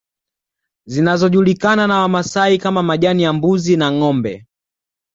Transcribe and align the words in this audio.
Zinazojulikana 0.85 1.87
na 1.87 1.99
Wamasai 1.99 2.57
kama 2.57 2.83
majani 2.83 3.23
ya 3.23 3.33
mbuzi 3.33 3.77
na 3.77 3.91
ngombe 3.91 4.47